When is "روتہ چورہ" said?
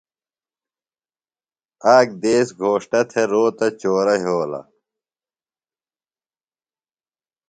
3.31-4.15